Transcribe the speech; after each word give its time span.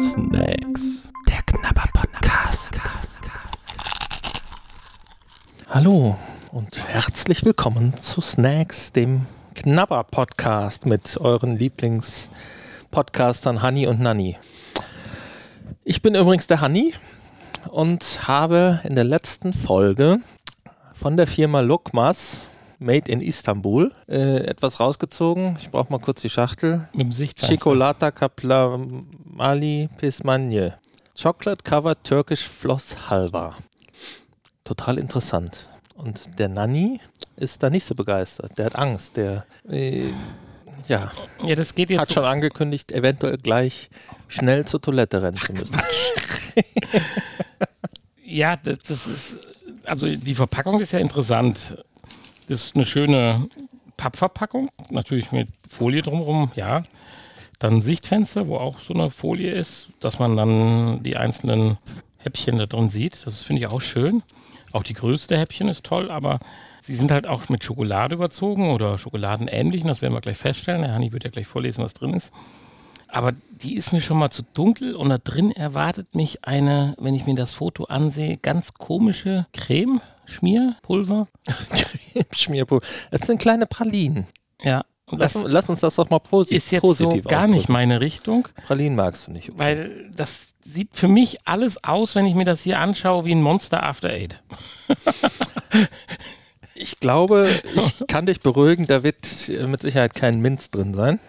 Snacks. 0.00 1.12
Der 1.28 1.42
Knabber 1.44 1.84
Podcast. 1.92 2.72
Hallo 5.68 6.16
und 6.50 6.88
herzlich 6.88 7.44
willkommen 7.44 7.94
zu 7.98 8.22
Snacks, 8.22 8.92
dem 8.92 9.26
Knabber 9.54 10.02
Podcast 10.04 10.86
mit 10.86 11.18
euren 11.18 11.58
Lieblingspodcastern 11.58 13.60
Hanni 13.60 13.86
und 13.86 14.00
Nanni. 14.00 14.38
Ich 15.84 16.00
bin 16.00 16.14
übrigens 16.14 16.46
der 16.46 16.62
Hanni 16.62 16.94
und 17.68 18.26
habe 18.26 18.80
in 18.84 18.94
der 18.94 19.04
letzten 19.04 19.52
Folge 19.52 20.20
von 20.94 21.18
der 21.18 21.26
Firma 21.26 21.60
Lokmas 21.60 22.46
Made 22.78 23.10
in 23.10 23.20
Istanbul 23.20 23.92
äh, 24.08 24.44
etwas 24.46 24.80
rausgezogen. 24.80 25.56
Ich 25.58 25.70
brauche 25.70 25.90
mal 25.90 25.98
kurz 25.98 26.22
die 26.22 26.30
Schachtel. 26.30 26.88
Mit 26.92 27.06
dem 27.06 27.12
Sichtfenster. 27.12 27.56
Chocolata 27.56 28.10
Kaplamali 28.10 29.88
Pismanje. 29.96 30.74
Chocolate 31.20 31.62
Covered 31.64 32.04
Turkish 32.04 32.46
Floss 32.46 33.08
Halva. 33.08 33.56
Total 34.64 34.98
interessant. 34.98 35.66
Und 35.94 36.38
der 36.38 36.48
Nanny 36.48 37.00
ist 37.36 37.62
da 37.62 37.70
nicht 37.70 37.84
so 37.84 37.94
begeistert. 37.94 38.58
Der 38.58 38.66
hat 38.66 38.76
Angst. 38.76 39.16
Der 39.16 39.46
äh, 39.70 40.10
ja, 40.86 41.10
Ja, 41.42 41.54
das 41.54 41.74
geht 41.74 41.90
jetzt 41.90 42.00
hat 42.00 42.12
schon 42.12 42.24
angekündigt, 42.24 42.92
eventuell 42.92 43.38
gleich 43.38 43.88
schnell 44.28 44.66
zur 44.66 44.80
Toilette 44.82 45.22
rennen 45.22 45.40
zu 45.40 45.52
müssen. 45.52 45.80
Ja, 48.28 48.56
das, 48.56 48.78
das 48.80 49.06
ist, 49.06 49.38
also 49.84 50.08
die 50.08 50.34
Verpackung 50.34 50.80
ist 50.80 50.92
ja 50.92 50.98
interessant. 50.98 51.76
Das 52.48 52.64
ist 52.64 52.76
eine 52.76 52.86
schöne 52.86 53.48
Pappverpackung, 53.96 54.70
natürlich 54.90 55.32
mit 55.32 55.48
Folie 55.68 56.02
drumherum, 56.02 56.52
ja. 56.54 56.82
Dann 57.58 57.80
Sichtfenster, 57.80 58.48
wo 58.48 58.56
auch 58.56 58.80
so 58.80 58.92
eine 58.92 59.10
Folie 59.10 59.50
ist, 59.50 59.88
dass 60.00 60.18
man 60.18 60.36
dann 60.36 61.02
die 61.02 61.16
einzelnen 61.16 61.78
Häppchen 62.18 62.58
da 62.58 62.66
drin 62.66 62.90
sieht. 62.90 63.26
Das 63.26 63.42
finde 63.42 63.62
ich 63.62 63.68
auch 63.68 63.80
schön. 63.80 64.22
Auch 64.72 64.82
die 64.82 64.94
Größe 64.94 65.28
der 65.28 65.38
Häppchen 65.38 65.68
ist 65.68 65.84
toll, 65.84 66.10
aber 66.10 66.38
sie 66.82 66.94
sind 66.94 67.10
halt 67.10 67.26
auch 67.26 67.48
mit 67.48 67.64
Schokolade 67.64 68.14
überzogen 68.14 68.70
oder 68.70 68.98
schokoladenähnlichen. 68.98 69.88
Das 69.88 70.02
werden 70.02 70.12
wir 70.12 70.20
gleich 70.20 70.36
feststellen. 70.36 70.82
Der 70.82 70.92
Hanni 70.92 71.12
wird 71.12 71.24
ja 71.24 71.30
gleich 71.30 71.46
vorlesen, 71.46 71.82
was 71.82 71.94
drin 71.94 72.12
ist. 72.12 72.32
Aber 73.08 73.32
die 73.62 73.76
ist 73.76 73.92
mir 73.92 74.00
schon 74.00 74.18
mal 74.18 74.30
zu 74.30 74.42
dunkel 74.42 74.94
und 74.94 75.08
da 75.08 75.18
drin 75.18 75.50
erwartet 75.52 76.14
mich 76.14 76.44
eine, 76.44 76.94
wenn 76.98 77.14
ich 77.14 77.24
mir 77.24 77.36
das 77.36 77.54
Foto 77.54 77.84
ansehe, 77.84 78.36
ganz 78.36 78.74
komische 78.74 79.46
Creme, 79.52 80.00
Schmierpulver. 80.26 81.28
Schmierpulver. 82.36 82.86
Das 83.10 83.22
sind 83.22 83.40
kleine 83.40 83.66
Pralinen. 83.66 84.26
Ja, 84.62 84.84
Lass, 85.10 85.34
lass 85.34 85.68
uns 85.68 85.80
das 85.80 85.94
doch 85.94 86.10
mal 86.10 86.18
posi 86.18 86.56
ist 86.56 86.72
jetzt 86.72 86.82
so 86.82 86.88
positiv 86.88 87.26
gar 87.26 87.46
nicht 87.46 87.68
meine 87.68 88.00
Richtung, 88.00 88.48
Pralinen 88.64 88.96
magst 88.96 89.28
du 89.28 89.30
nicht. 89.30 89.50
Okay. 89.50 89.58
weil 89.58 90.10
das 90.16 90.48
sieht 90.64 90.88
für 90.94 91.06
mich 91.06 91.46
alles 91.46 91.82
aus, 91.84 92.16
wenn 92.16 92.26
ich 92.26 92.34
mir 92.34 92.44
das 92.44 92.62
hier 92.62 92.80
anschaue, 92.80 93.24
wie 93.24 93.32
ein 93.32 93.42
Monster 93.42 93.82
After 93.82 94.08
Eight. 94.10 94.42
Ich 96.78 97.00
glaube, 97.00 97.48
ich 97.74 98.06
kann 98.06 98.26
dich 98.26 98.40
beruhigen, 98.40 98.86
da 98.86 99.02
wird 99.02 99.48
mit 99.66 99.80
Sicherheit 99.80 100.14
kein 100.14 100.42
Minz 100.42 100.70
drin 100.70 100.92
sein. 100.92 101.20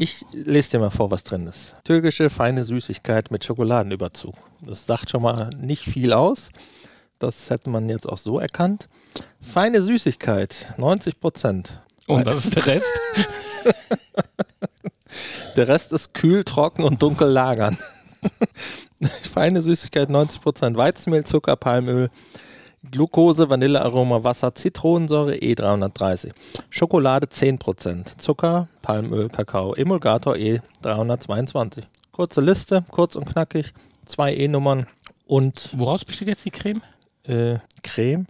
Ich 0.00 0.22
lese 0.32 0.72
dir 0.72 0.78
mal 0.80 0.90
vor, 0.90 1.12
was 1.12 1.22
drin 1.22 1.46
ist. 1.46 1.76
Türkische 1.84 2.28
feine 2.28 2.64
Süßigkeit 2.64 3.30
mit 3.30 3.44
Schokoladenüberzug. 3.44 4.34
Das 4.62 4.84
sagt 4.84 5.10
schon 5.10 5.22
mal 5.22 5.50
nicht 5.56 5.84
viel 5.84 6.12
aus. 6.12 6.50
Das 7.18 7.50
hätte 7.50 7.70
man 7.70 7.88
jetzt 7.88 8.08
auch 8.08 8.18
so 8.18 8.38
erkannt. 8.38 8.88
Feine 9.40 9.80
Süßigkeit, 9.80 10.74
90 10.76 11.20
Prozent. 11.20 11.80
Und 12.06 12.26
was 12.26 12.44
ist 12.44 12.56
der 12.56 12.66
Rest? 12.66 12.92
Der 15.56 15.68
Rest 15.68 15.92
ist 15.92 16.12
kühl, 16.12 16.44
trocken 16.44 16.84
und 16.84 17.02
dunkel 17.02 17.28
lagern. 17.28 17.78
Feine 19.32 19.62
Süßigkeit 19.62 20.10
90%, 20.10 20.76
Weizenmehl, 20.76 21.24
Zucker, 21.24 21.56
Palmöl, 21.56 22.10
Glucose, 22.90 23.48
Vanillearoma, 23.48 24.22
Wasser, 24.22 24.54
Zitronensäure 24.54 25.34
E330, 25.34 26.32
Schokolade 26.70 27.26
10%, 27.26 28.18
Zucker, 28.18 28.68
Palmöl, 28.82 29.28
Kakao, 29.28 29.74
Emulgator 29.74 30.34
E322. 30.34 31.84
Kurze 32.12 32.40
Liste, 32.40 32.84
kurz 32.90 33.16
und 33.16 33.26
knackig, 33.26 33.72
zwei 34.04 34.34
E-Nummern 34.34 34.86
und 35.26 35.70
Woraus 35.76 36.04
besteht 36.04 36.28
jetzt 36.28 36.44
die 36.44 36.50
Creme? 36.50 36.82
Äh, 37.28 37.58
Creme. 37.82 38.26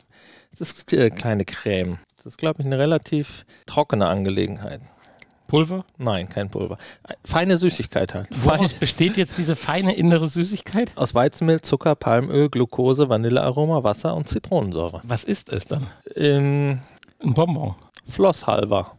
Das 0.50 0.60
ist 0.60 0.92
äh, 0.92 1.10
kleine 1.10 1.44
Creme. 1.44 1.98
Das 2.16 2.26
ist, 2.26 2.38
glaube 2.38 2.60
ich, 2.60 2.66
eine 2.66 2.78
relativ 2.78 3.44
trockene 3.66 4.06
Angelegenheit. 4.06 4.80
Pulver? 5.46 5.84
Nein, 5.96 6.28
kein 6.28 6.50
Pulver. 6.50 6.76
Feine 7.24 7.56
Süßigkeit 7.56 8.14
halt. 8.14 8.28
Woraus 8.42 8.72
besteht 8.72 9.16
jetzt 9.16 9.38
diese 9.38 9.54
feine 9.54 9.94
innere 9.94 10.28
Süßigkeit? 10.28 10.92
Aus 10.96 11.14
Weizenmehl, 11.14 11.60
Zucker, 11.60 11.94
Palmöl, 11.94 12.48
Glucose, 12.48 13.08
Vanillearoma, 13.08 13.84
Wasser 13.84 14.14
und 14.14 14.28
Zitronensäure. 14.28 15.00
Was 15.04 15.24
ist 15.24 15.50
es 15.50 15.66
dann? 15.66 15.86
Ähm, 16.16 16.80
Ein 17.22 17.34
Bonbon. 17.34 17.76
Flosshalber. 18.08 18.92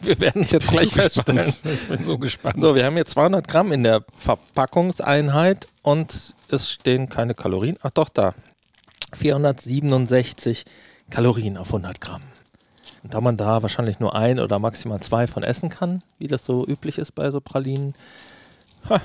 Wir 0.00 0.18
werden 0.18 0.42
es 0.42 0.50
jetzt 0.50 0.68
gleich 0.68 0.92
feststellen. 0.92 1.52
Ich 1.64 1.88
bin 1.88 2.04
so 2.04 2.18
gespannt. 2.18 2.58
So, 2.58 2.74
wir 2.74 2.84
haben 2.84 2.94
hier 2.94 3.06
200 3.06 3.46
Gramm 3.46 3.70
in 3.70 3.84
der 3.84 4.04
Verpackungseinheit 4.16 5.68
und 5.82 6.34
es 6.48 6.70
stehen 6.70 7.08
keine 7.08 7.34
Kalorien. 7.34 7.78
Ach 7.82 7.90
doch, 7.90 8.08
da. 8.08 8.34
467 9.14 10.64
Kalorien 11.10 11.56
auf 11.56 11.68
100 11.68 12.00
Gramm. 12.00 12.22
Und 13.02 13.14
da 13.14 13.20
man 13.20 13.36
da 13.36 13.62
wahrscheinlich 13.62 14.00
nur 14.00 14.14
ein 14.14 14.38
oder 14.38 14.58
maximal 14.58 15.00
zwei 15.00 15.26
von 15.26 15.42
essen 15.42 15.68
kann, 15.68 16.02
wie 16.18 16.28
das 16.28 16.44
so 16.44 16.66
üblich 16.66 16.98
ist 16.98 17.12
bei 17.12 17.30
so 17.30 17.40
Pralinen, 17.40 17.94
ha, 18.88 19.00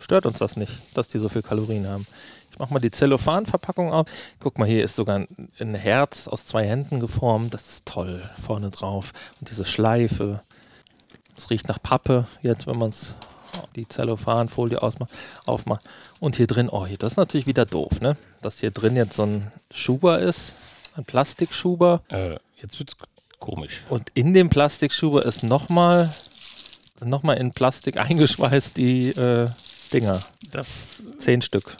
stört 0.00 0.26
uns 0.26 0.38
das 0.38 0.56
nicht, 0.56 0.72
dass 0.94 1.08
die 1.08 1.18
so 1.18 1.28
viel 1.28 1.42
Kalorien 1.42 1.86
haben. 1.86 2.06
Ich 2.50 2.58
mache 2.58 2.72
mal 2.72 2.80
die 2.80 2.90
Zellophan-Verpackung 2.90 3.92
auf. 3.92 4.08
Guck 4.40 4.58
mal, 4.58 4.66
hier 4.66 4.82
ist 4.82 4.96
sogar 4.96 5.26
ein, 5.60 5.74
Herz 5.74 6.26
aus 6.26 6.46
zwei 6.46 6.66
Händen 6.66 6.98
geformt. 6.98 7.54
Das 7.54 7.68
ist 7.68 7.86
toll, 7.86 8.28
vorne 8.44 8.70
drauf. 8.70 9.12
Und 9.38 9.50
diese 9.50 9.64
Schleife. 9.64 10.42
Es 11.36 11.50
riecht 11.50 11.68
nach 11.68 11.80
Pappe, 11.80 12.26
jetzt, 12.42 12.66
wenn 12.66 12.78
man 12.78 12.88
es 12.88 13.14
die 13.76 13.88
Zellophanfolie 13.88 14.80
ausmacht, 14.82 15.10
aufmacht. 15.46 15.84
Und 16.20 16.36
hier 16.36 16.46
drin, 16.46 16.68
oh, 16.68 16.86
hier, 16.86 16.98
das 16.98 17.12
ist 17.12 17.16
natürlich 17.16 17.46
wieder 17.46 17.64
doof, 17.66 18.00
ne? 18.00 18.16
Dass 18.42 18.60
hier 18.60 18.70
drin 18.70 18.96
jetzt 18.96 19.14
so 19.14 19.24
ein 19.24 19.52
Schuber 19.70 20.18
ist, 20.18 20.54
ein 20.96 21.04
Plastikschuber. 21.04 22.02
Äh, 22.08 22.36
jetzt 22.60 22.78
wird's 22.78 22.96
komisch. 23.38 23.82
Und 23.88 24.10
in 24.14 24.34
dem 24.34 24.50
Plastikschuber 24.50 25.24
ist 25.24 25.42
nochmal 25.42 26.12
noch 27.04 27.22
mal 27.22 27.34
in 27.34 27.52
Plastik 27.52 27.96
eingeschweißt 28.10 28.76
die 28.76 29.10
äh, 29.10 29.48
Dinger. 29.92 30.20
Das 30.50 30.96
Zehn 31.18 31.42
Stück. 31.42 31.76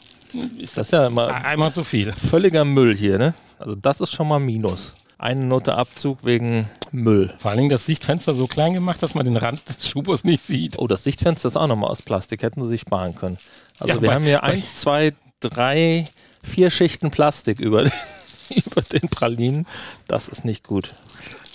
ist 0.58 0.76
Das 0.76 0.88
ist 0.88 0.92
ja 0.92 1.06
immer 1.06 1.28
einmal 1.44 1.72
zu 1.72 1.84
viel. 1.84 2.12
völliger 2.12 2.64
Müll 2.64 2.96
hier, 2.96 3.18
ne? 3.18 3.34
Also 3.58 3.74
das 3.74 4.00
ist 4.00 4.12
schon 4.12 4.28
mal 4.28 4.38
Minus. 4.38 4.94
Eine 5.18 5.40
Note 5.44 5.74
Abzug 5.74 6.18
wegen 6.22 6.68
Müll. 6.92 7.34
Vor 7.38 7.50
allen 7.50 7.58
Dingen 7.58 7.70
das 7.70 7.84
Sichtfenster 7.86 8.34
so 8.34 8.46
klein 8.46 8.72
gemacht, 8.74 9.02
dass 9.02 9.14
man 9.14 9.24
den 9.24 9.36
Rand 9.36 9.68
des 9.68 9.88
Schubos 9.88 10.22
nicht 10.22 10.46
sieht. 10.46 10.78
Oh, 10.78 10.86
das 10.86 11.02
Sichtfenster 11.02 11.48
ist 11.48 11.56
auch 11.56 11.66
nochmal 11.66 11.90
aus 11.90 12.02
Plastik. 12.02 12.42
Hätten 12.42 12.62
sie 12.62 12.68
sich 12.68 12.82
sparen 12.82 13.14
können. 13.16 13.36
Also 13.80 13.94
Ja, 13.94 14.00
wir 14.00 14.08
bei- 14.08 14.14
haben 14.14 14.24
hier 14.24 14.44
eins, 14.44 14.76
zwei, 14.76 15.12
drei, 15.40 16.06
vier 16.44 16.70
Schichten 16.70 17.10
Plastik 17.10 17.58
über, 17.58 17.82
über 18.50 18.82
den 18.82 19.08
Pralinen. 19.08 19.66
Das 20.06 20.28
ist 20.28 20.44
nicht 20.44 20.64
gut. 20.64 20.94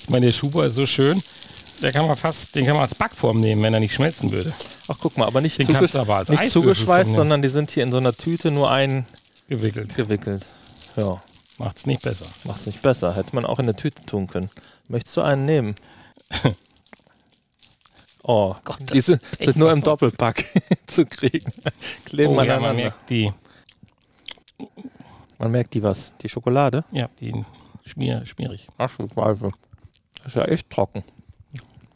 Ich 0.01 0.09
meine, 0.09 0.25
der 0.25 0.33
Schuber 0.33 0.65
ist 0.65 0.75
so 0.75 0.85
schön, 0.85 1.23
der 1.81 1.93
kann 1.93 2.05
man 2.05 2.17
fast, 2.17 2.53
den 2.55 2.65
kann 2.65 2.75
man 2.75 2.83
als 2.83 2.95
Backform 2.95 3.39
nehmen, 3.39 3.63
wenn 3.63 3.73
er 3.73 3.79
nicht 3.79 3.93
schmelzen 3.93 4.31
würde. 4.31 4.51
Ach, 4.89 4.97
guck 4.99 5.17
mal, 5.17 5.25
aber 5.25 5.39
nicht, 5.39 5.55
zugesch 5.55 5.95
aber 5.95 6.25
nicht 6.29 6.49
zugeschweißt, 6.49 7.07
nehmen. 7.07 7.15
sondern 7.15 7.41
die 7.41 7.47
sind 7.47 7.71
hier 7.71 7.83
in 7.83 7.91
so 7.91 7.97
einer 7.97 8.11
Tüte 8.13 8.51
nur 8.51 8.69
Gewickelt. 9.47 9.91
eingewickelt. 9.91 10.45
Ja, 10.97 11.21
Macht's 11.57 11.85
nicht 11.85 12.01
besser. 12.01 12.25
macht's 12.45 12.65
nicht 12.65 12.81
besser. 12.81 13.15
Hätte 13.15 13.35
man 13.35 13.45
auch 13.45 13.59
in 13.59 13.65
eine 13.65 13.75
Tüte 13.75 14.05
tun 14.05 14.27
können. 14.27 14.49
Möchtest 14.87 15.15
du 15.17 15.21
einen 15.21 15.45
nehmen? 15.45 15.75
Oh, 18.25 18.55
Gott, 18.63 18.79
das 18.79 18.91
die 18.91 19.01
sind, 19.01 19.21
sind 19.37 19.57
nur 19.57 19.69
im. 19.73 19.81
Doppelpack 19.81 20.45
zu 20.87 21.05
kriegen. 21.05 21.51
Kleben 22.05 22.31
Oh, 22.37 22.41
ja, 22.41 22.55
man 22.57 22.69
aneinander. 22.69 22.73
merkt 22.83 23.09
die, 23.09 23.33
Man 25.37 25.51
merkt 25.51 25.73
die 25.73 25.83
was? 25.83 26.13
Die 26.21 26.29
Schokolade? 26.29 26.85
ja, 26.91 27.09
die 27.19 27.43
schmier, 27.85 28.25
schmierig. 28.25 28.67
Das 28.77 28.93
ist 30.27 30.35
ja 30.35 30.45
echt 30.45 30.69
trocken. 30.69 31.03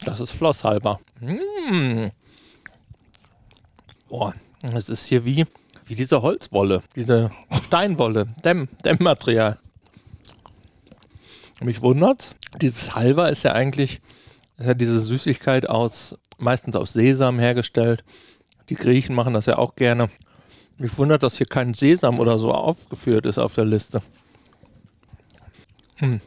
Das 0.00 0.20
ist 0.20 0.32
flosshalber. 0.32 1.00
Mm. 1.20 2.08
Boah, 4.10 4.34
das 4.60 4.90
ist 4.90 5.06
hier 5.06 5.24
wie, 5.24 5.46
wie 5.88 5.94
diese 5.94 6.22
Holzwolle, 6.22 6.82
diese 6.94 7.30
Steinwolle, 7.66 8.28
Dämm, 8.44 8.68
Dämmmaterial. 8.84 9.58
Mich 11.60 11.82
wundert, 11.82 12.36
dieses 12.60 12.94
Halber 12.94 13.30
ist 13.30 13.42
ja 13.42 13.52
eigentlich, 13.52 14.00
ist 14.58 14.66
ja 14.66 14.74
diese 14.74 15.00
Süßigkeit 15.00 15.68
aus, 15.68 16.16
meistens 16.38 16.76
aus 16.76 16.92
Sesam 16.92 17.38
hergestellt. 17.38 18.04
Die 18.68 18.76
Griechen 18.76 19.14
machen 19.14 19.34
das 19.34 19.46
ja 19.46 19.58
auch 19.58 19.74
gerne. 19.74 20.08
Mich 20.76 20.96
wundert, 20.98 21.24
dass 21.24 21.38
hier 21.38 21.46
kein 21.46 21.74
Sesam 21.74 22.20
oder 22.20 22.38
so 22.38 22.52
aufgeführt 22.52 23.26
ist 23.26 23.38
auf 23.38 23.54
der 23.54 23.64
Liste. 23.64 24.02
Hm. 25.96 26.20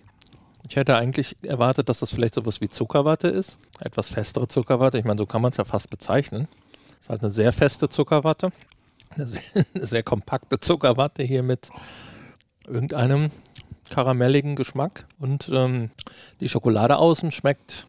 Ich 0.68 0.76
hätte 0.76 0.96
eigentlich 0.96 1.38
erwartet, 1.44 1.88
dass 1.88 2.00
das 2.00 2.12
vielleicht 2.12 2.36
sowas 2.36 2.62
wie 2.62 2.70
Zuckerwatte 2.70 3.28
ist. 3.28 3.58
Etwas 3.80 4.10
festere 4.10 4.48
Zuckerwatte. 4.48 4.98
Ich 4.98 5.06
meine, 5.06 5.18
so 5.18 5.26
kann 5.26 5.42
man 5.42 5.52
es 5.52 5.58
ja 5.58 5.66
fast 5.66 5.90
bezeichnen. 5.90 6.48
Ist 7.00 7.10
halt 7.10 7.22
eine 7.22 7.30
sehr 7.30 7.54
feste 7.54 7.90
Zuckerwatte. 7.90 8.52
Eine 9.14 9.28
sehr, 9.28 9.42
eine 9.74 9.86
sehr 9.86 10.04
kompakte 10.04 10.60
Zuckerwatte 10.60 11.24
hier 11.24 11.44
mit 11.44 11.70
irgendeinem 12.66 13.32
karamelligen 13.90 14.56
Geschmack. 14.56 15.06
Und 15.20 15.50
ähm, 15.54 15.92
die 16.40 16.50
Schokolade 16.50 16.98
außen 16.98 17.32
schmeckt 17.32 17.88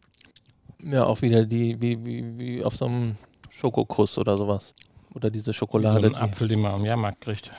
ja 0.79 1.05
auch 1.05 1.21
wieder 1.21 1.45
die, 1.45 1.81
wie, 1.81 2.05
wie, 2.05 2.37
wie 2.37 2.63
auf 2.63 2.75
so 2.75 2.85
einem 2.85 3.15
Schokokuss 3.49 4.17
oder 4.17 4.37
sowas. 4.37 4.73
Oder 5.13 5.29
diese 5.29 5.53
Schokolade. 5.53 6.09
so 6.09 6.15
ein 6.15 6.21
Apfel, 6.21 6.47
den 6.47 6.61
man 6.61 6.73
am 6.73 6.85
Jahrmarkt 6.85 7.21
kriegt. 7.21 7.51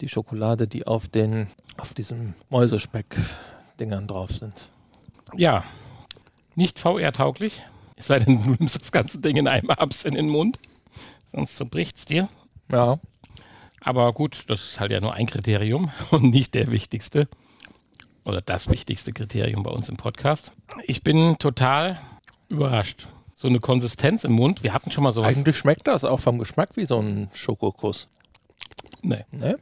Die, 0.00 0.08
Schokolade, 0.08 0.66
die 0.66 0.86
auf 0.86 1.08
den, 1.08 1.48
auf 1.76 1.94
diesem 1.94 2.34
Mäusespeck-Dingern 2.48 4.06
drauf 4.06 4.30
sind. 4.30 4.70
Ja, 5.36 5.64
nicht 6.56 6.78
VR-tauglich. 6.78 7.62
Es 7.96 8.08
sei 8.08 8.18
denn, 8.18 8.42
du 8.42 8.50
nimmst 8.50 8.80
das 8.80 8.92
ganze 8.92 9.18
Ding 9.18 9.36
in 9.36 9.46
einem 9.46 9.70
Abs 9.70 10.04
in 10.04 10.14
den 10.14 10.28
Mund. 10.28 10.58
Sonst 11.32 11.56
zerbricht 11.56 11.96
es 11.98 12.04
dir. 12.06 12.28
Ja. 12.72 12.98
Aber 13.82 14.12
gut, 14.12 14.44
das 14.48 14.62
ist 14.62 14.80
halt 14.80 14.92
ja 14.92 15.00
nur 15.00 15.14
ein 15.14 15.26
Kriterium 15.26 15.90
und 16.10 16.24
nicht 16.24 16.54
der 16.54 16.70
wichtigste 16.70 17.28
oder 18.24 18.40
das 18.42 18.68
wichtigste 18.68 19.12
Kriterium 19.12 19.62
bei 19.62 19.70
uns 19.70 19.88
im 19.88 19.96
Podcast. 19.96 20.52
Ich 20.84 21.02
bin 21.02 21.36
total 21.38 21.98
überrascht. 22.48 23.06
So 23.34 23.48
eine 23.48 23.58
Konsistenz 23.58 24.24
im 24.24 24.32
Mund. 24.32 24.62
Wir 24.62 24.74
hatten 24.74 24.90
schon 24.90 25.02
mal 25.02 25.12
sowas. 25.12 25.34
Eigentlich 25.34 25.56
schmeckt 25.56 25.86
das 25.86 26.04
auch 26.04 26.20
vom 26.20 26.38
Geschmack 26.38 26.70
wie 26.76 26.84
so 26.84 27.00
ein 27.00 27.30
Schokokuss. 27.32 28.06
Nee. 29.02 29.24
Ne? 29.30 29.58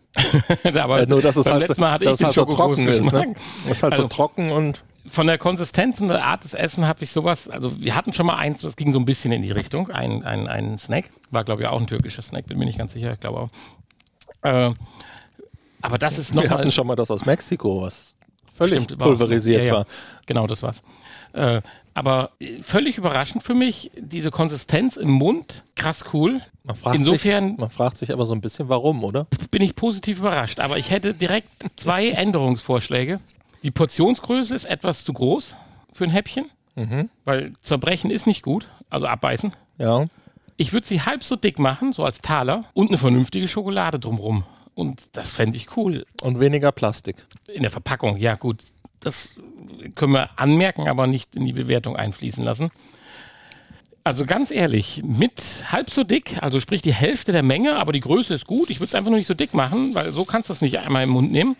Aber 0.80 1.02
Äh, 1.02 1.06
nur, 1.06 1.22
dass 1.22 1.36
es 1.36 1.44
beim 1.44 1.52
halt, 1.54 1.68
letzten 1.68 1.80
Mal 1.80 1.92
hatte 1.92 2.06
ich 2.06 2.16
den 2.16 2.26
halt 2.26 2.34
so 2.34 2.44
trocken 2.44 2.88
ist. 2.88 3.12
Ne? 3.12 3.34
Das 3.68 3.76
ist 3.76 3.82
halt 3.84 3.92
Also- 3.92 4.02
so 4.02 4.08
trocken 4.08 4.50
und 4.50 4.82
Von 5.10 5.26
der 5.26 5.38
Konsistenz 5.38 6.00
und 6.00 6.08
der 6.08 6.24
Art 6.24 6.44
des 6.44 6.54
Essen 6.54 6.86
habe 6.86 7.02
ich 7.04 7.10
sowas, 7.10 7.48
also 7.48 7.80
wir 7.80 7.94
hatten 7.94 8.12
schon 8.12 8.26
mal 8.26 8.36
eins, 8.36 8.60
das 8.62 8.76
ging 8.76 8.92
so 8.92 8.98
ein 8.98 9.04
bisschen 9.04 9.32
in 9.32 9.42
die 9.42 9.50
Richtung, 9.50 9.90
ein, 9.90 10.24
ein, 10.24 10.46
ein 10.48 10.78
Snack. 10.78 11.10
War, 11.30 11.44
glaube 11.44 11.62
ich, 11.62 11.68
auch 11.68 11.80
ein 11.80 11.86
türkischer 11.86 12.22
Snack, 12.22 12.46
bin 12.46 12.58
mir 12.58 12.64
nicht 12.66 12.78
ganz 12.78 12.92
sicher, 12.92 13.12
ich 13.12 13.20
glaube 13.20 13.40
auch. 13.40 13.48
Äh, 14.42 14.72
aber 15.80 15.98
das 15.98 16.18
ist 16.18 16.34
wir 16.34 16.42
nochmal 16.42 16.58
hatten 16.58 16.72
schon 16.72 16.86
mal 16.86 16.96
das 16.96 17.10
aus 17.10 17.24
Mexiko, 17.26 17.82
was 17.82 18.16
völlig 18.54 18.82
Stimmt, 18.82 19.00
war 19.00 19.08
pulverisiert 19.08 19.60
Ja, 19.62 19.66
ja. 19.66 19.74
war. 19.74 19.86
Genau, 20.26 20.46
das 20.46 20.62
war's. 20.62 20.80
Äh, 21.32 21.60
aber 21.94 22.30
völlig 22.62 22.96
überraschend 22.96 23.42
für 23.42 23.54
mich, 23.54 23.90
diese 23.98 24.30
Konsistenz 24.30 24.96
im 24.96 25.10
Mund, 25.10 25.64
krass 25.74 26.04
cool. 26.12 26.40
Man 26.64 26.76
fragt, 26.76 26.96
Insofern- 26.96 27.48
sich, 27.50 27.58
man 27.58 27.70
fragt 27.70 27.98
sich 27.98 28.12
aber 28.12 28.24
so 28.26 28.34
ein 28.34 28.40
bisschen, 28.40 28.68
warum, 28.68 29.02
oder? 29.02 29.26
Bin 29.50 29.62
ich 29.62 29.74
positiv 29.74 30.18
überrascht. 30.18 30.60
Aber 30.60 30.78
ich 30.78 30.90
hätte 30.90 31.14
direkt 31.14 31.48
zwei 31.76 32.08
Änderungsvorschläge. 32.10 33.20
Die 33.62 33.70
Portionsgröße 33.70 34.54
ist 34.54 34.64
etwas 34.64 35.04
zu 35.04 35.12
groß 35.12 35.56
für 35.92 36.04
ein 36.04 36.10
Häppchen, 36.10 36.46
Mhm. 36.76 37.10
weil 37.24 37.52
zerbrechen 37.62 38.10
ist 38.10 38.26
nicht 38.26 38.42
gut, 38.42 38.68
also 38.88 39.06
abbeißen. 39.06 39.52
Ja. 39.78 40.04
Ich 40.56 40.72
würde 40.72 40.86
sie 40.86 41.02
halb 41.02 41.24
so 41.24 41.34
dick 41.36 41.58
machen, 41.58 41.92
so 41.92 42.04
als 42.04 42.20
Taler, 42.20 42.64
und 42.74 42.88
eine 42.88 42.98
vernünftige 42.98 43.48
Schokolade 43.48 43.98
drumrum. 43.98 44.44
Und 44.74 45.08
das 45.12 45.32
fände 45.32 45.56
ich 45.56 45.76
cool. 45.76 46.06
Und 46.22 46.38
weniger 46.38 46.70
Plastik. 46.70 47.16
In 47.52 47.62
der 47.62 47.70
Verpackung, 47.72 48.16
ja 48.16 48.36
gut. 48.36 48.58
Das 49.00 49.32
können 49.96 50.12
wir 50.12 50.30
anmerken, 50.38 50.88
aber 50.88 51.06
nicht 51.08 51.34
in 51.36 51.44
die 51.46 51.52
Bewertung 51.52 51.96
einfließen 51.96 52.42
lassen. 52.44 52.70
Also 54.04 54.24
ganz 54.24 54.50
ehrlich, 54.50 55.02
mit 55.04 55.64
halb 55.70 55.90
so 55.90 56.02
dick, 56.02 56.42
also 56.42 56.60
sprich 56.60 56.80
die 56.82 56.94
Hälfte 56.94 57.32
der 57.32 57.42
Menge, 57.42 57.76
aber 57.76 57.92
die 57.92 58.00
Größe 58.00 58.34
ist 58.34 58.46
gut. 58.46 58.70
Ich 58.70 58.78
würde 58.78 58.86
es 58.86 58.94
einfach 58.94 59.10
nur 59.10 59.18
nicht 59.18 59.26
so 59.26 59.34
dick 59.34 59.52
machen, 59.54 59.94
weil 59.94 60.10
so 60.12 60.24
kannst 60.24 60.48
du 60.48 60.52
es 60.52 60.60
nicht 60.60 60.78
einmal 60.78 61.02
im 61.02 61.10
Mund 61.10 61.30
nehmen. 61.30 61.56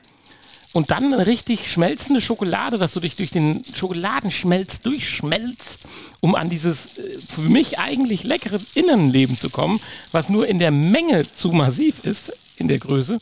Und 0.74 0.90
dann 0.90 1.12
eine 1.12 1.26
richtig 1.26 1.72
schmelzende 1.72 2.20
Schokolade, 2.20 2.78
dass 2.78 2.92
du 2.92 3.00
dich 3.00 3.16
durch 3.16 3.30
den 3.30 3.64
Schokoladenschmelz 3.74 4.80
durchschmelzt, 4.80 5.80
um 6.20 6.34
an 6.34 6.50
dieses 6.50 6.98
äh, 6.98 7.18
für 7.18 7.42
mich 7.42 7.78
eigentlich 7.78 8.22
leckere 8.24 8.60
Innenleben 8.74 9.36
zu 9.36 9.50
kommen, 9.50 9.80
was 10.12 10.28
nur 10.28 10.46
in 10.46 10.58
der 10.58 10.70
Menge 10.70 11.30
zu 11.32 11.50
massiv 11.52 12.04
ist, 12.04 12.32
in 12.56 12.68
der 12.68 12.78
Größe 12.78 13.18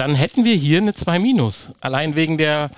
dann 0.00 0.14
hätten 0.14 0.44
wir 0.44 0.54
hier 0.54 0.78
eine 0.78 0.94
2 0.94 1.18
Minus. 1.18 1.68
Allein 1.80 2.14
wegen 2.14 2.38
der 2.38 2.70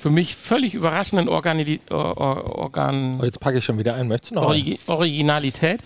für 0.00 0.08
mich 0.08 0.36
völlig 0.36 0.72
überraschenden 0.72 1.28
Organi 1.28 1.80
Or 1.90 2.16
Or 2.16 2.58
Organ 2.58 3.18
Oh, 3.20 3.24
jetzt 3.24 3.40
packe 3.40 3.58
ich 3.58 3.64
schon 3.64 3.78
wieder 3.78 3.94
ein. 3.94 4.08
Möchtest 4.08 4.30
du 4.30 4.36
noch? 4.36 4.44
Origi 4.44 4.78
Originalität. 4.86 5.82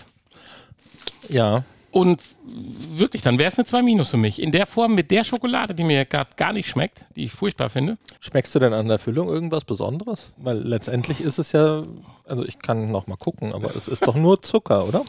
Ja. 1.27 1.65
Und 1.89 2.21
wirklich, 2.43 3.21
dann 3.21 3.39
wäre 3.39 3.47
es 3.47 3.57
eine 3.57 3.65
2 3.65 3.81
Minus 3.81 4.09
für 4.09 4.17
mich. 4.17 4.41
In 4.41 4.51
der 4.51 4.65
Form 4.65 4.93
mit 4.93 5.09
der 5.09 5.23
Schokolade, 5.23 5.73
die 5.73 5.83
mir 5.83 6.05
gerade 6.05 6.31
gar 6.35 6.53
nicht 6.53 6.67
schmeckt, 6.67 7.05
die 7.15 7.23
ich 7.23 7.31
furchtbar 7.31 7.69
finde. 7.69 7.97
Schmeckst 8.19 8.53
du 8.53 8.59
denn 8.59 8.73
an 8.73 8.87
der 8.87 8.99
Füllung 8.99 9.29
irgendwas 9.29 9.63
Besonderes? 9.63 10.33
Weil 10.37 10.57
letztendlich 10.57 11.21
ist 11.21 11.39
es 11.39 11.53
ja, 11.53 11.83
also 12.25 12.45
ich 12.45 12.59
kann 12.59 12.91
noch 12.91 13.07
mal 13.07 13.15
gucken, 13.15 13.53
aber 13.53 13.75
es 13.75 13.87
ist 13.87 14.05
doch 14.05 14.15
nur 14.15 14.41
Zucker, 14.41 14.85
oder? 14.87 15.03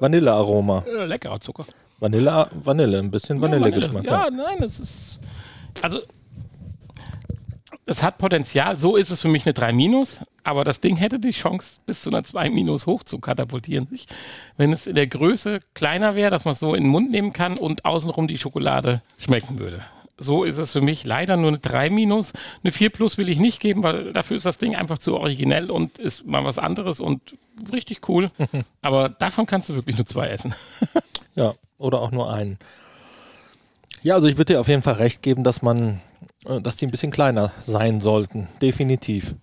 Vanillearoma. 0.00 0.84
Leckerer 1.06 1.40
Zucker. 1.40 1.66
Vanille, 2.00 2.48
Vanille, 2.64 2.98
ein 2.98 3.10
bisschen 3.10 3.40
Vanillegeschmack. 3.40 4.04
Ja, 4.04 4.28
nein, 4.30 4.62
es 4.62 4.80
ist. 4.80 5.20
Also, 5.82 6.00
es 7.86 8.02
hat 8.02 8.18
Potenzial. 8.18 8.78
So 8.78 8.96
ist 8.96 9.10
es 9.10 9.20
für 9.20 9.28
mich 9.28 9.44
eine 9.46 9.54
3 9.54 9.72
Minus. 9.72 10.20
Aber 10.44 10.64
das 10.64 10.80
Ding 10.80 10.96
hätte 10.96 11.18
die 11.18 11.32
Chance, 11.32 11.80
bis 11.86 12.02
zu 12.02 12.10
einer 12.10 12.24
2 12.24 12.50
Minus 12.50 12.86
hoch 12.86 13.02
zu 13.02 13.18
katapultieren. 13.18 13.86
sich, 13.86 14.06
Wenn 14.56 14.72
es 14.72 14.86
in 14.86 14.94
der 14.94 15.06
Größe 15.06 15.60
kleiner 15.74 16.14
wäre, 16.14 16.30
dass 16.30 16.44
man 16.44 16.52
es 16.52 16.60
so 16.60 16.74
in 16.74 16.84
den 16.84 16.90
Mund 16.90 17.10
nehmen 17.10 17.32
kann 17.32 17.58
und 17.58 17.84
außenrum 17.84 18.28
die 18.28 18.38
Schokolade 18.38 19.02
schmecken 19.18 19.58
würde. 19.58 19.82
So 20.18 20.44
ist 20.44 20.58
es 20.58 20.72
für 20.72 20.82
mich 20.82 21.04
leider 21.04 21.36
nur 21.36 21.48
eine 21.48 21.58
3 21.58 21.90
Minus. 21.90 22.32
Eine 22.62 22.72
4 22.72 22.90
Plus 22.90 23.18
will 23.18 23.28
ich 23.28 23.40
nicht 23.40 23.60
geben, 23.60 23.82
weil 23.82 24.12
dafür 24.12 24.36
ist 24.36 24.46
das 24.46 24.58
Ding 24.58 24.76
einfach 24.76 24.98
zu 24.98 25.16
originell 25.16 25.70
und 25.70 25.98
ist 25.98 26.26
mal 26.26 26.44
was 26.44 26.58
anderes 26.58 27.00
und 27.00 27.36
richtig 27.72 28.08
cool. 28.08 28.30
Aber 28.82 29.08
davon 29.08 29.46
kannst 29.46 29.68
du 29.68 29.74
wirklich 29.74 29.96
nur 29.96 30.06
zwei 30.06 30.28
essen. 30.28 30.54
Ja, 31.34 31.54
oder 31.78 32.00
auch 32.00 32.10
nur 32.10 32.32
einen. 32.32 32.58
Ja, 34.02 34.14
also 34.14 34.28
ich 34.28 34.36
würde 34.36 34.54
dir 34.54 34.60
auf 34.60 34.68
jeden 34.68 34.82
Fall 34.82 34.94
recht 34.94 35.22
geben, 35.22 35.44
dass 35.44 35.62
man, 35.62 36.00
dass 36.44 36.76
die 36.76 36.86
ein 36.86 36.90
bisschen 36.90 37.12
kleiner 37.12 37.52
sein 37.60 38.00
sollten. 38.00 38.48
Definitiv. 38.60 39.34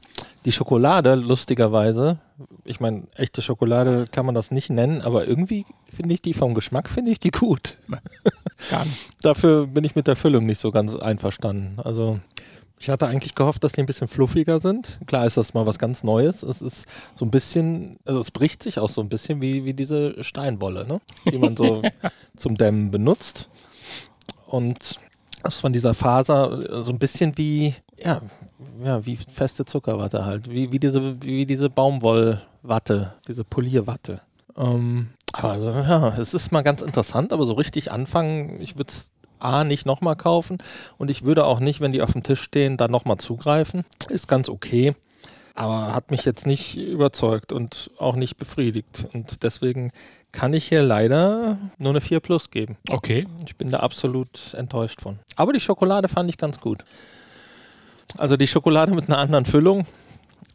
Die 0.46 0.52
Schokolade, 0.52 1.16
lustigerweise, 1.16 2.20
ich 2.64 2.80
meine, 2.80 3.04
echte 3.16 3.42
Schokolade 3.42 4.08
kann 4.12 4.26
man 4.26 4.36
das 4.36 4.52
nicht 4.52 4.70
nennen, 4.70 5.02
aber 5.02 5.28
irgendwie 5.28 5.66
finde 5.94 6.14
ich 6.14 6.22
die 6.22 6.34
vom 6.34 6.54
Geschmack, 6.54 6.90
finde 6.90 7.12
ich 7.12 7.20
die 7.20 7.32
gut. 7.32 7.78
Dafür 9.22 9.68
bin 9.68 9.84
ich 9.84 9.96
mit 9.96 10.08
der 10.08 10.16
Füllung 10.16 10.46
nicht 10.46 10.60
so 10.60 10.72
ganz 10.72 10.96
einverstanden. 10.96 11.80
Also 11.84 12.20
ich 12.80 12.90
hatte 12.90 13.08
eigentlich 13.08 13.36
gehofft, 13.36 13.64
dass 13.64 13.74
die 13.74 13.82
ein 13.82 13.86
bisschen 13.86 14.08
fluffiger 14.08 14.62
sind. 14.62 15.00
Klar 15.06 15.26
ist 15.26 15.36
das 15.36 15.54
mal 15.54 15.66
was 15.66 15.80
ganz 15.80 16.04
Neues. 16.04 16.44
Es 16.44 16.62
ist 16.62 16.88
so 17.16 17.26
ein 17.26 17.32
bisschen, 17.32 18.00
also 18.06 18.22
es 18.22 18.32
bricht 18.32 18.64
sich 18.64 18.80
auch 18.80 18.88
so 18.88 19.02
ein 19.02 19.10
bisschen 19.10 19.42
wie, 19.42 19.66
wie 19.66 19.74
diese 19.74 20.24
Steinwolle, 20.24 20.88
ne? 20.88 21.02
die 21.30 21.38
man 21.38 21.58
so 21.58 21.82
zum 22.38 22.56
Dämmen 22.56 22.92
benutzt. 22.92 23.50
Und 24.48 25.00
ist 25.48 25.60
von 25.60 25.74
dieser 25.74 25.94
Faser 25.94 26.80
äh, 26.80 26.84
so 26.84 26.92
ein 26.92 27.00
bisschen 27.00 27.38
wie, 27.38 27.76
ja, 27.98 28.22
ja, 28.84 29.06
wie 29.06 29.18
feste 29.18 29.66
Zuckerwatte 29.66 30.26
halt, 30.26 30.50
wie, 30.50 30.72
wie 30.72 30.80
diese, 30.80 31.22
wie 31.22 31.46
diese 31.46 31.70
Baumwollwatte, 31.70 33.14
diese 33.28 33.44
Polierwatte. 33.44 34.22
Ähm, 34.58 35.10
aber 35.32 35.52
also, 35.52 35.70
ja, 35.70 36.18
es 36.18 36.34
ist 36.34 36.52
mal 36.52 36.62
ganz 36.62 36.82
interessant, 36.82 37.34
aber 37.34 37.46
so 37.46 37.54
richtig 37.54 37.92
anfangen, 37.92 38.60
ich 38.62 38.78
würde 38.78 38.90
es 38.90 39.12
A 39.40 39.64
nicht 39.64 39.86
nochmal 39.86 40.18
kaufen 40.18 40.58
und 40.98 41.10
ich 41.10 41.24
würde 41.24 41.46
auch 41.46 41.62
nicht, 41.62 41.80
wenn 41.80 41.94
die 41.94 42.02
auf 42.02 42.12
dem 42.12 42.24
Tisch 42.24 42.42
stehen, 42.42 42.76
dann 42.76 42.92
nochmal 42.92 43.18
zugreifen. 43.18 43.86
Ist 44.10 44.28
ganz 44.28 44.50
okay, 44.50 44.94
aber 45.60 45.94
hat 45.94 46.10
mich 46.10 46.24
jetzt 46.24 46.48
nicht 46.48 46.78
überzeugt 46.78 47.52
und 47.52 47.92
auch 47.98 48.16
nicht 48.16 48.38
befriedigt. 48.38 49.08
Und 49.14 49.44
deswegen 49.44 49.92
kann 50.32 50.54
ich 50.54 50.70
hier 50.70 50.82
leider 50.82 51.58
nur 51.78 51.90
eine 51.90 52.00
4 52.00 52.22
Plus 52.22 52.50
geben. 52.50 52.78
Okay. 52.90 53.28
Ich 53.46 53.58
bin 53.58 53.70
da 53.70 53.82
absolut 53.82 54.54
enttäuscht 54.54 55.02
von. 55.02 55.20
Aber 55.36 55.52
die 55.52 55.60
Schokolade 55.60 56.08
fand 56.08 56.30
ich 56.30 56.38
ganz 56.38 56.62
gut. 56.62 56.86
Also 58.18 58.38
die 58.38 58.48
Schokolade 58.48 58.94
mit 58.94 59.10
einer 59.10 59.18
anderen 59.18 59.44
Füllung 59.44 59.86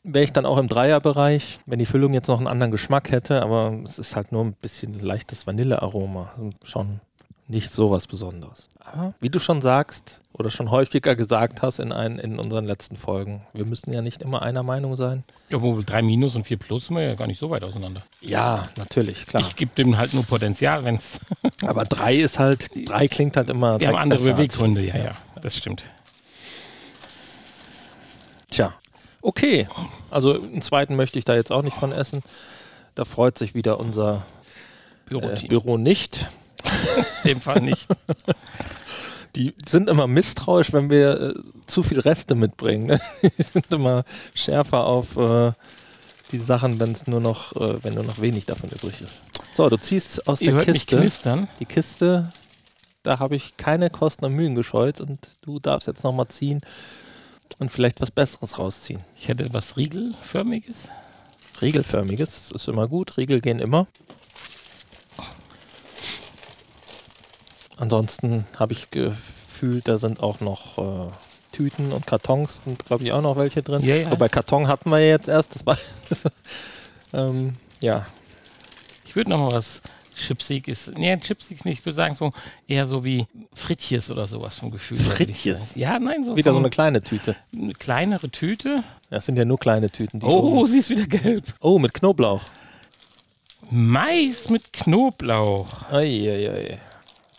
wäre 0.04 0.24
ich 0.24 0.32
dann 0.32 0.46
auch 0.46 0.56
im 0.56 0.68
Dreierbereich, 0.68 1.60
wenn 1.66 1.78
die 1.78 1.86
Füllung 1.86 2.14
jetzt 2.14 2.28
noch 2.28 2.38
einen 2.38 2.48
anderen 2.48 2.72
Geschmack 2.72 3.10
hätte, 3.10 3.42
aber 3.42 3.78
es 3.84 3.98
ist 3.98 4.16
halt 4.16 4.32
nur 4.32 4.42
ein 4.42 4.54
bisschen 4.54 5.00
leichtes 5.00 5.46
Vanillearoma. 5.46 6.32
Schon 6.64 7.00
nicht 7.48 7.72
so 7.72 7.90
was 7.90 8.06
Besonderes. 8.06 8.68
Aber 8.80 9.14
wie 9.20 9.30
du 9.30 9.38
schon 9.38 9.60
sagst 9.60 10.20
oder 10.32 10.50
schon 10.50 10.70
häufiger 10.70 11.14
gesagt 11.14 11.62
hast 11.62 11.78
in, 11.78 11.92
ein, 11.92 12.18
in 12.18 12.38
unseren 12.38 12.64
letzten 12.64 12.96
Folgen, 12.96 13.42
wir 13.52 13.64
müssen 13.64 13.92
ja 13.92 14.02
nicht 14.02 14.22
immer 14.22 14.42
einer 14.42 14.62
Meinung 14.62 14.96
sein. 14.96 15.24
Ja, 15.48 15.62
wo 15.62 15.80
3 15.80 16.02
Minus 16.02 16.34
und 16.34 16.44
4 16.44 16.56
Plus 16.56 16.86
sind 16.86 16.96
wir 16.96 17.04
ja 17.04 17.14
gar 17.14 17.26
nicht 17.26 17.38
so 17.38 17.50
weit 17.50 17.64
auseinander. 17.64 18.02
Ja, 18.20 18.68
natürlich, 18.76 19.26
klar. 19.26 19.42
Ich 19.42 19.56
gebe 19.56 19.72
dem 19.76 19.96
halt 19.96 20.14
nur 20.14 20.24
Potenzial, 20.24 20.84
wenn 20.84 20.96
es. 20.96 21.20
Aber 21.66 21.84
drei 21.84 22.16
ist 22.16 22.38
halt, 22.38 22.70
drei 22.88 23.08
klingt 23.08 23.36
halt 23.36 23.48
immer. 23.48 23.80
Wir 23.80 23.88
haben 23.88 23.96
andere 23.96 24.22
Beweggründe, 24.22 24.86
ja, 24.86 24.96
ja, 24.96 25.12
das 25.40 25.56
stimmt. 25.56 25.84
Tja, 28.50 28.74
okay. 29.22 29.68
Also 30.10 30.34
einen 30.34 30.62
zweiten 30.62 30.96
möchte 30.96 31.18
ich 31.18 31.24
da 31.24 31.34
jetzt 31.34 31.52
auch 31.52 31.62
nicht 31.62 31.76
von 31.76 31.92
essen. 31.92 32.22
Da 32.94 33.04
freut 33.04 33.36
sich 33.36 33.54
wieder 33.54 33.80
unser 33.80 34.24
äh, 35.06 35.08
Büroteam. 35.08 35.48
Büro 35.48 35.76
nicht. 35.76 36.28
In 36.86 37.04
dem 37.24 37.40
Fall 37.40 37.60
nicht. 37.60 37.88
Die 39.36 39.54
sind 39.66 39.88
immer 39.88 40.06
misstrauisch, 40.06 40.72
wenn 40.72 40.90
wir 40.90 41.20
äh, 41.20 41.34
zu 41.66 41.82
viel 41.82 42.00
Reste 42.00 42.34
mitbringen. 42.34 42.86
Ne? 42.86 43.00
Die 43.22 43.42
sind 43.42 43.72
immer 43.72 44.04
schärfer 44.34 44.86
auf 44.86 45.16
äh, 45.16 45.52
die 46.30 46.38
Sachen, 46.38 46.80
wenn 46.80 46.92
es 46.92 47.06
nur 47.06 47.20
noch, 47.20 47.54
äh, 47.56 47.82
wenn 47.84 47.94
nur 47.94 48.04
noch 48.04 48.20
wenig 48.20 48.46
davon 48.46 48.70
übrig 48.70 49.00
ist. 49.00 49.20
So, 49.52 49.68
du 49.68 49.76
ziehst 49.76 50.26
aus 50.26 50.40
Ihr 50.40 50.52
der 50.52 50.64
Kiste. 50.74 51.48
Die 51.60 51.64
Kiste, 51.64 52.32
da 53.02 53.18
habe 53.18 53.36
ich 53.36 53.56
keine 53.56 53.90
Kosten 53.90 54.24
und 54.24 54.32
Mühen 54.32 54.54
gescheut 54.54 55.00
und 55.00 55.18
du 55.42 55.60
darfst 55.60 55.86
jetzt 55.86 56.02
nochmal 56.02 56.28
ziehen 56.28 56.60
und 57.58 57.70
vielleicht 57.70 58.00
was 58.00 58.10
Besseres 58.10 58.58
rausziehen. 58.58 59.00
Ich 59.16 59.28
hätte 59.28 59.52
was 59.52 59.76
Riegelförmiges. 59.76 60.88
Riegelförmiges, 61.60 62.48
das 62.48 62.62
ist 62.62 62.68
immer 62.68 62.88
gut. 62.88 63.16
Riegel 63.16 63.40
gehen 63.40 63.60
immer. 63.60 63.86
Ansonsten 67.84 68.46
habe 68.58 68.72
ich 68.72 68.88
gefühlt, 68.90 69.86
da 69.88 69.98
sind 69.98 70.22
auch 70.22 70.40
noch 70.40 70.78
äh, 70.78 71.10
Tüten 71.52 71.92
und 71.92 72.06
Kartons, 72.06 72.62
sind 72.64 72.82
glaube 72.86 73.04
ich 73.04 73.12
auch 73.12 73.20
noch 73.20 73.36
welche 73.36 73.62
drin. 73.62 73.82
Ja, 73.84 73.94
ja. 73.96 74.10
Wobei 74.10 74.30
Karton 74.30 74.68
hatten 74.68 74.88
wir 74.90 75.06
jetzt 75.06 75.28
erst. 75.28 75.54
Das 75.54 75.66
war, 75.66 75.76
ähm, 77.12 77.52
ja, 77.80 78.06
Ich 79.06 79.14
würde 79.14 79.28
noch 79.30 79.38
mal 79.38 79.52
was 79.52 79.82
Chipsiges. 80.16 80.92
Nee, 80.96 81.14
Chipsiges 81.18 81.66
nicht. 81.66 81.80
Ich 81.80 81.84
würde 81.84 81.94
sagen, 81.96 82.14
so 82.14 82.30
eher 82.66 82.86
so 82.86 83.04
wie 83.04 83.26
Frittjes 83.52 84.10
oder 84.10 84.26
sowas 84.28 84.54
vom 84.58 84.70
Gefühl. 84.70 84.96
Frittjes? 84.98 85.74
Ja, 85.74 85.98
nein, 85.98 86.24
so, 86.24 86.36
wieder 86.36 86.52
so 86.52 86.58
eine 86.58 86.70
kleine 86.70 87.02
Tüte. 87.02 87.36
eine 87.54 87.74
kleinere 87.74 88.30
Tüte. 88.30 88.82
Das 89.10 89.26
sind 89.26 89.36
ja 89.36 89.44
nur 89.44 89.58
kleine 89.58 89.90
Tüten. 89.90 90.20
Die 90.20 90.26
Oh, 90.26 90.58
oben- 90.60 90.68
sie 90.68 90.78
ist 90.78 90.88
wieder 90.88 91.06
gelb. 91.06 91.52
oh, 91.60 91.78
mit 91.78 91.92
Knoblauch. 91.92 92.44
Mais 93.70 94.48
mit 94.48 94.72
Knoblauch. 94.72 95.90
Eieiei. 95.90 96.78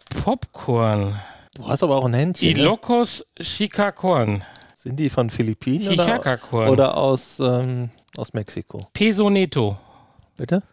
Popcorn. 0.09 1.19
Du 1.53 1.67
hast 1.67 1.83
aber 1.83 1.95
auch 1.95 2.05
ein 2.05 2.13
Händchen. 2.13 2.53
Ne? 2.53 2.59
Ilocos 2.59 3.25
Chicacorn. 3.39 4.43
Sind 4.75 4.97
die 4.97 5.09
von 5.09 5.29
Philippinen 5.29 5.93
oder, 5.93 6.69
oder 6.69 6.97
aus, 6.97 7.39
ähm, 7.39 7.89
aus 8.17 8.33
Mexiko? 8.33 8.88
Peso 8.93 9.29
Neto. 9.29 9.77
Bitte? 10.38 10.62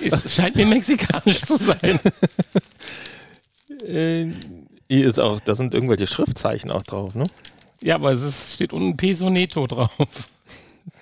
Es 0.00 0.34
scheint 0.34 0.56
mir 0.56 0.66
mexikanisch 0.66 1.40
zu 1.40 1.56
sein. 1.56 2.00
Äh, 3.84 4.32
hier 4.88 5.06
ist 5.06 5.20
auch, 5.20 5.40
da 5.40 5.54
sind 5.54 5.74
irgendwelche 5.74 6.06
Schriftzeichen 6.06 6.70
auch 6.70 6.82
drauf, 6.82 7.14
ne? 7.14 7.24
Ja, 7.82 7.94
aber 7.96 8.12
es 8.12 8.22
ist, 8.22 8.54
steht 8.54 8.72
unten 8.72 8.96
Peso 8.96 9.30
Neto 9.30 9.66
drauf. 9.66 9.90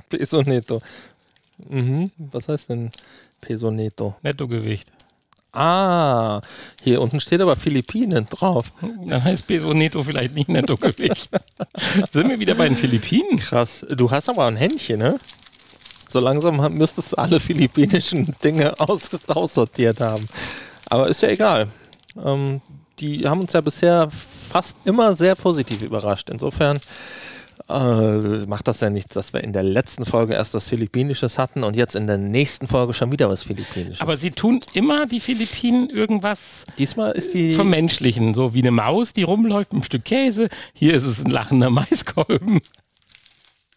Peso 0.08 0.42
Neto. 0.42 0.82
Mhm. 1.58 2.10
Was 2.18 2.48
heißt 2.48 2.68
denn 2.68 2.90
Peso 3.40 3.70
Neto? 3.70 4.16
Nettogewicht. 4.22 4.90
Ah, 5.56 6.42
hier 6.82 7.00
unten 7.00 7.18
steht 7.18 7.40
aber 7.40 7.56
Philippinen 7.56 8.26
drauf. 8.28 8.72
Dann 9.06 9.24
heißt 9.24 9.46
Peso 9.46 9.72
Neto 9.72 10.02
vielleicht 10.02 10.34
nicht 10.34 10.50
Nettogewicht. 10.50 11.30
Sind 12.12 12.28
wir 12.28 12.38
wieder 12.38 12.54
bei 12.54 12.68
den 12.68 12.76
Philippinen? 12.76 13.38
Krass. 13.38 13.86
Du 13.88 14.10
hast 14.10 14.28
aber 14.28 14.44
ein 14.44 14.56
Händchen, 14.56 14.98
ne? 14.98 15.16
So 16.06 16.20
langsam 16.20 16.56
müsstest 16.74 17.12
du 17.12 17.16
alle 17.16 17.40
philippinischen 17.40 18.36
Dinge 18.44 18.78
aus, 18.80 19.08
aussortiert 19.28 19.98
haben. 20.00 20.28
Aber 20.90 21.08
ist 21.08 21.22
ja 21.22 21.30
egal. 21.30 21.68
Ähm, 22.22 22.60
die 22.98 23.26
haben 23.26 23.40
uns 23.40 23.54
ja 23.54 23.62
bisher 23.62 24.10
fast 24.10 24.76
immer 24.84 25.16
sehr 25.16 25.36
positiv 25.36 25.80
überrascht. 25.80 26.28
Insofern 26.28 26.78
äh, 27.68 28.46
macht 28.46 28.68
das 28.68 28.80
ja 28.80 28.90
nichts, 28.90 29.14
dass 29.14 29.32
wir 29.32 29.42
in 29.42 29.52
der 29.52 29.62
letzten 29.62 30.04
Folge 30.04 30.34
erst 30.34 30.54
was 30.54 30.68
Philippinisches 30.68 31.38
hatten 31.38 31.64
und 31.64 31.76
jetzt 31.76 31.94
in 31.96 32.06
der 32.06 32.18
nächsten 32.18 32.66
Folge 32.66 32.92
schon 32.94 33.12
wieder 33.12 33.28
was 33.28 33.42
Philippinisches. 33.42 34.00
Aber 34.00 34.16
sie 34.16 34.30
tun 34.30 34.60
immer 34.72 35.06
die 35.06 35.20
Philippinen 35.20 35.90
irgendwas 35.90 36.64
diesmal 36.78 37.12
ist 37.12 37.34
die. 37.34 37.54
vermenschlichen. 37.54 38.34
So 38.34 38.54
wie 38.54 38.60
eine 38.60 38.70
Maus, 38.70 39.12
die 39.12 39.22
rumläuft 39.22 39.72
mit 39.72 39.82
einem 39.82 39.84
Stück 39.84 40.04
Käse. 40.04 40.48
Hier 40.74 40.94
ist 40.94 41.04
es 41.04 41.24
ein 41.24 41.30
lachender 41.30 41.70
Maiskolben. 41.70 42.60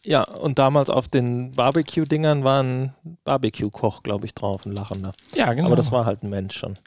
Ja, 0.04 0.24
und 0.24 0.60
damals 0.60 0.90
auf 0.90 1.08
den 1.08 1.52
Barbecue-Dingern 1.52 2.44
war 2.44 2.64
ein 2.64 2.94
Barbecue-Koch, 3.26 4.02
glaube 4.04 4.26
ich, 4.26 4.34
drauf, 4.34 4.66
ein 4.66 4.72
lachender. 4.72 5.14
Ja, 5.36 5.54
genau. 5.54 5.68
Aber 5.68 5.76
das 5.76 5.92
war 5.92 6.06
halt 6.06 6.24
ein 6.24 6.30
Mensch 6.30 6.58
schon. 6.58 6.78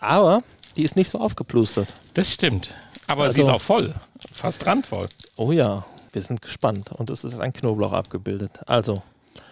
Aber 0.00 0.42
die 0.76 0.82
ist 0.82 0.96
nicht 0.96 1.10
so 1.10 1.20
aufgeplustert. 1.20 1.94
Das 2.14 2.30
stimmt. 2.30 2.74
Aber 3.06 3.24
Also- 3.24 3.34
sie 3.34 3.40
ist 3.42 3.48
auch 3.48 3.60
voll. 3.60 3.94
Fast 4.32 4.66
randvoll. 4.66 5.08
Oh 5.36 5.52
ja, 5.52 5.84
wir 6.12 6.22
sind 6.22 6.42
gespannt. 6.42 6.92
Und 6.92 7.10
es 7.10 7.24
ist 7.24 7.38
ein 7.40 7.52
Knoblauch 7.52 7.92
abgebildet. 7.92 8.60
Also, 8.66 9.02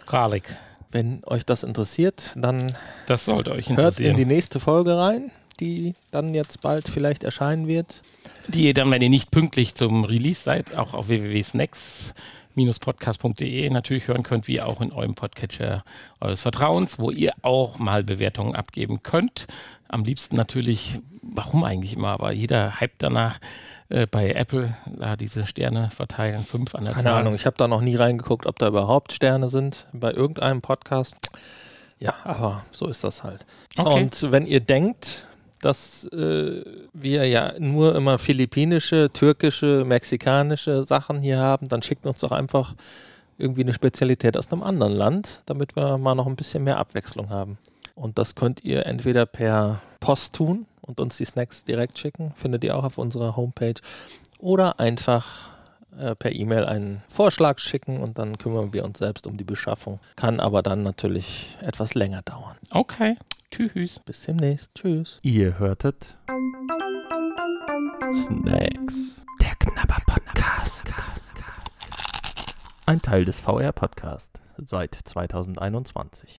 Garlic. 0.07 0.57
wenn 0.91 1.23
euch 1.27 1.45
das 1.45 1.63
interessiert, 1.63 2.33
dann 2.37 2.73
Das 3.07 3.25
sollte 3.25 3.53
euch 3.53 3.69
hört 3.69 4.01
in 4.01 4.17
die 4.17 4.25
nächste 4.25 4.61
Folge 4.61 4.97
rein, 4.97 5.31
die 5.61 5.95
dann 6.11 6.35
jetzt 6.35 6.61
bald 6.61 6.89
vielleicht 6.89 7.25
erscheinen 7.25 7.67
wird. 7.67 8.03
die 8.49 8.67
ihr 8.67 8.75
dann, 8.75 8.91
wenn 8.91 9.03
ihr 9.03 9.11
nicht 9.11 9.31
pünktlich 9.31 9.75
zum 9.75 10.05
Release 10.05 10.43
seid, 10.43 10.77
auch 10.77 10.95
auf 10.95 11.09
www.snacks-podcast.de 12.67 13.71
natürlich 13.71 14.09
hören 14.09 14.23
könnt, 14.23 14.49
wie 14.49 14.61
auch 14.61 14.81
in 14.81 14.93
eurem 14.93 15.15
Podcatcher 15.15 15.85
eures 16.21 16.43
Vertrauens, 16.43 16.99
wo 16.99 17.11
ihr 17.11 17.33
auch 17.43 17.79
mal 17.79 18.03
Bewertungen 18.03 18.55
abgeben 18.55 19.03
könnt. 19.03 19.47
Am 19.89 20.05
liebsten 20.05 20.37
natürlich, 20.37 21.01
warum 21.23 21.65
eigentlich 21.65 21.95
immer, 21.95 22.09
aber 22.09 22.33
jeder 22.33 22.81
hypt 22.81 23.03
danach 23.03 23.39
äh, 23.89 24.07
bei 24.07 24.33
Apple, 24.33 24.77
da 24.87 25.17
diese 25.17 25.47
Sterne 25.47 25.91
verteilen, 25.91 26.45
fünf 26.45 26.75
an 26.75 26.85
der 26.85 26.95
Keine 26.95 27.05
Zahl. 27.05 27.21
Ahnung, 27.21 27.35
ich 27.35 27.47
habe 27.47 27.57
da 27.57 27.69
noch 27.69 27.81
nie 27.81 27.97
reingeguckt, 27.97 28.47
ob 28.47 28.59
da 28.59 28.69
überhaupt 28.69 29.13
Sterne 29.13 29.49
sind 29.49 29.87
bei 29.93 30.13
irgendeinem 30.13 30.61
Podcast. 30.61 31.17
Ja, 32.01 32.15
aber 32.25 32.65
so 32.71 32.87
ist 32.87 33.03
das 33.03 33.25
halt. 33.25 33.47
Okay. 33.77 34.03
Und 34.03 34.31
wenn 34.31 34.47
ihr 34.47 34.61
denkt, 34.61 35.28
dass 35.61 36.05
äh, 36.13 36.63
wir 36.93 37.27
ja 37.27 37.55
nur 37.59 37.95
immer 37.95 38.19
philippinische, 38.19 39.11
türkische, 39.13 39.85
mexikanische 39.85 40.85
Sachen 40.85 41.23
hier 41.23 41.39
haben, 41.39 41.69
dann 41.69 41.83
schickt 41.83 42.07
uns 42.07 42.21
doch 42.21 42.33
einfach 42.33 42.75
irgendwie 43.39 43.63
eine 43.63 43.73
Spezialität 43.73 44.37
aus 44.37 44.51
einem 44.53 44.63
anderen 44.63 44.93
Land, 44.93 45.43
damit 45.47 45.77
wir 45.77 45.99
mal 45.99 46.15
noch 46.15 46.27
ein 46.27 46.37
bisschen 46.37 46.65
mehr 46.65 46.79
Abwechslung 46.79 47.31
haben. 47.31 47.59
Und 47.95 48.19
das 48.19 48.35
könnt 48.35 48.65
ihr 48.65 48.87
entweder 48.87 49.27
per 49.27 49.81
Post 50.01 50.35
tun 50.35 50.67
und 50.81 51.01
uns 51.01 51.17
die 51.17 51.25
Snacks 51.25 51.65
direkt 51.65 51.99
schicken, 51.99 52.33
findet 52.35 52.65
ihr 52.65 52.77
auch 52.77 52.85
auf 52.85 52.99
unserer 52.99 53.37
Homepage, 53.37 53.75
oder 54.39 54.79
einfach 54.79 55.27
äh, 55.99 56.15
per 56.15 56.33
E-Mail 56.33 56.65
einen 56.65 57.03
Vorschlag 57.09 57.59
schicken 57.59 58.01
und 58.01 58.19
dann 58.19 58.39
kümmern 58.39 58.73
wir 58.73 58.85
uns 58.85 58.99
selbst 58.99 59.27
um 59.27 59.37
die 59.37 59.45
Beschaffung. 59.45 60.01
Kann 60.17 60.41
aber 60.41 60.63
dann 60.63 60.83
natürlich 60.83 61.57
etwas 61.61 61.95
länger 61.95 62.23
dauern. 62.23 62.57
Okay, 62.71 63.17
tschüss. 63.51 64.01
Bis 64.01 64.23
demnächst. 64.23 64.75
Tschüss. 64.75 65.19
Ihr 65.23 65.59
hörtet 65.59 66.15
Snacks. 68.15 69.25
Der 69.41 69.55
Knabber 69.59 70.01
Podcast. 70.07 70.89
Ein 72.87 73.03
Teil 73.03 73.25
des 73.25 73.41
VR 73.41 73.73
Podcast 73.73 74.41
seit 74.57 74.95
2021. 74.95 76.37